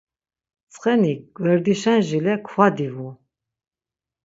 Ntsxeni 0.67 1.13
gverdişen 1.35 1.99
jile 2.07 2.33
kva 2.47 2.67
divu. 2.75 3.09